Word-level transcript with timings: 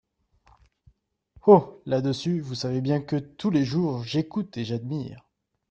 Oh! 1.45 1.79
là-dessus, 1.85 2.39
vous 2.39 2.55
savez 2.55 2.81
bien 2.81 3.01
que 3.01 3.17
tous 3.17 3.51
les 3.51 3.63
jours 3.63 4.01
j’écoute 4.03 4.57
et 4.57 4.65
j’admire… 4.65 5.29